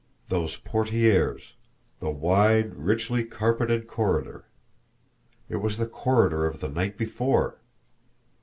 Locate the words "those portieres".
0.29-1.53